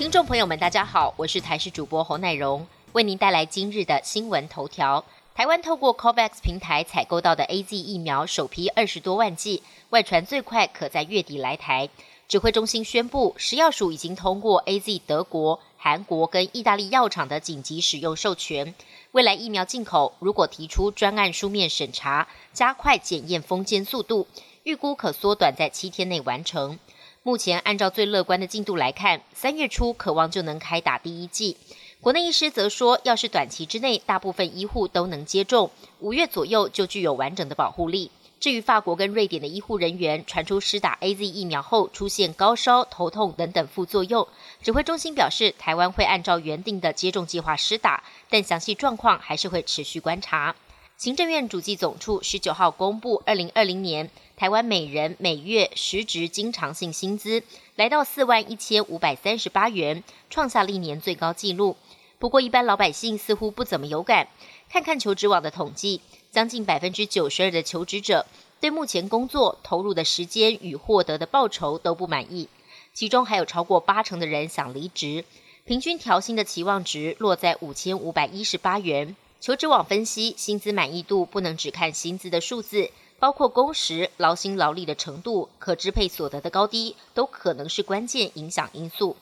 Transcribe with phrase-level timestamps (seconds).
[0.00, 5.04] 听众朋友们，大家好，我是台视主播侯乃荣，为您带来今日的新闻头条。
[5.34, 11.90] 台湾透过 COVAX 平台采购到的 A Z 疫苗首批二十多万剂，外传最快可在月底来台。
[12.28, 18.74] 指挥中心宣布，食药署已经通过 A Z 德国、韩国跟意大利药厂的紧急使用授权。
[19.12, 24.26] 未来疫苗进口如果提出专案书面审查，加快检验封监速度，
[24.62, 26.78] 预估可缩短在七天内完成。
[27.22, 31.58] 目前按照最乐观的进度来看，三月初渴望就能开打第一剂。
[32.00, 38.10] 国内医师则说，要是短期之内大部分医护都能接种，五月左右就具有完整的保护力。
[38.40, 44.26] 至于法国跟瑞典的医护人员传出施打 A Z 疫苗后出现高烧、头痛等等副作用，
[44.62, 50.56] 指挥中心表示，台湾会按照原定的接种计划施打，但详细状况还是会持续观察。
[51.00, 57.42] 行政院主计总处十九号公布，二零二零年台湾每人每月实值经常性薪资
[57.74, 61.78] 来到四万一千五百三十八元，创下历年最高纪录。
[62.18, 64.28] 不过，一般老百姓似乎不怎么有感。
[64.68, 68.26] 看看求职网的统计，将近百分之九十二的求职者
[68.60, 72.46] 对目前工作投入的时间与获得的报酬都不满意，
[72.92, 75.24] 其中还有超过八成的人想离职。
[75.64, 79.16] 平均调薪的期望值落在五千五百一十八元。
[79.40, 89.16] 求职网分析，薪资满意度不能只看薪资的数字，包括工时、劳心劳力的程度、可支配所得的高低，都可能是关键影响因素。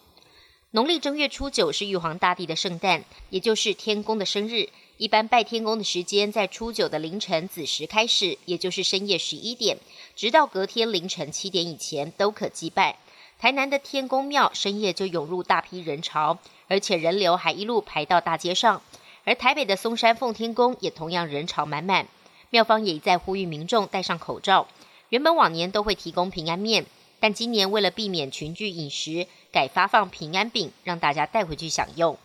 [0.73, 4.69] 农历正月初九是玉皇大帝的圣诞，也就是天公的生日。
[4.97, 9.79] 一般拜天公的时间在初九的凌晨子时开始，也就是深夜十一点，
[10.17, 12.99] 直到隔天凌晨七点以前都可祭拜。
[13.39, 18.83] 台南的天公庙深夜就涌入大批人潮，而且人流还一路排到大街上。
[19.29, 22.09] 而台北的松山奉天宫也同样人潮满满，
[22.49, 24.67] 庙方也一再呼吁民众戴上口罩。
[25.11, 26.87] 原本往年都会提供平安面，
[27.21, 32.17] 但今年为了避免群聚饮食，改发放平安饼，让大家带回去享用。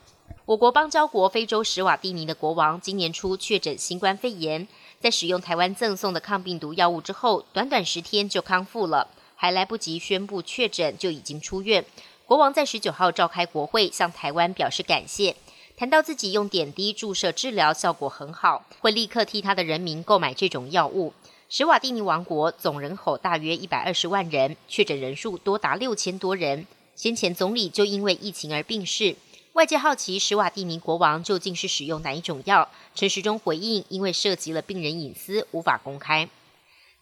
[0.46, 4.66] 我国邦交国非洲史瓦蒂尼的国王今年初确诊新冠肺炎，
[5.02, 11.84] 在使用台湾赠送的抗病毒药物之后，短短十天就康复了，还来不及宣布确诊就已经出院。
[12.26, 15.36] 国王在十九号召开国会，向台湾表示感谢。
[15.76, 21.14] 谈到自己用点滴注射治疗效果很好，会立刻替他的人民购买这种药物。
[21.50, 26.68] 史瓦蒂尼王国总人口大约一百二十万人，确诊人数多达六千多人。
[26.96, 29.16] 先前总理就因为疫情而病逝。
[29.54, 32.70] 外界好奇史瓦蒂尼国王究竟是使用哪一种药？
[32.94, 36.30] 陈时中回应，因为涉及了病人隐私，无法公开。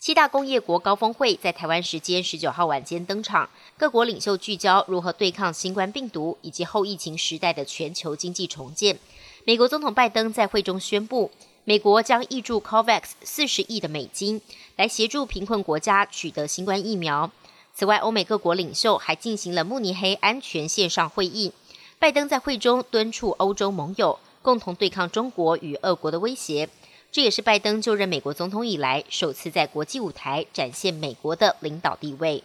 [0.01, 3.47] 七大工业国高峰会在台湾时间十九号晚间登场，
[3.78, 8.97] 各国领袖聚焦如何对抗新冠病毒以及后疫情时代的全球经济重建。
[9.44, 11.29] 美国总统拜登在会中宣布，
[11.66, 14.41] 美国将挹注 COVAX 四十亿的美金，
[14.75, 17.29] 来协助贫困国家取得新冠疫苗。
[17.75, 21.51] 此外，欧美各国领袖还进行了慕尼黑安全线上会议。
[22.00, 26.68] 拜登在会中敦促欧洲盟友共同对抗中国与俄国的威胁。
[27.12, 32.42] 这也是拜登就任美国总统以来首次在国际舞台展现美国的领导地位。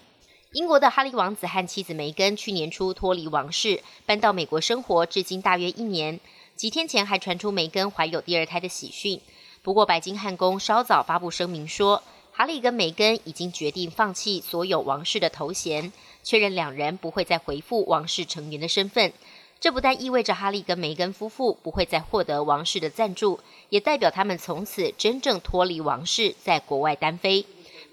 [0.51, 6.19] 英国的哈利王子和妻子梅根去年初脱离王室，搬到美国生活，至今大约一年。
[6.57, 9.21] 几天前还传出梅根怀有第二胎的喜讯。
[9.63, 12.03] 不过，白金汉宫稍早发布声明说，
[12.33, 15.93] 哈利跟梅根已经决定放弃所有王室的头衔，
[16.25, 19.13] 确认两人不会再回复王室成员的身份。
[19.59, 23.41] 这不但意味着哈利跟梅根夫妇不会再获得王室的赞助，
[23.71, 27.45] 也代表他们从此真正脱离王室，在国外单飞。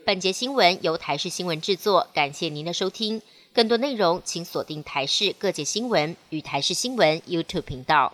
[0.06, 3.22] 本节新闻由台视新闻制作，感谢您的收听。
[3.54, 8.12] 更多内容请锁定台视各界新闻与台视新闻 YouTube 频道。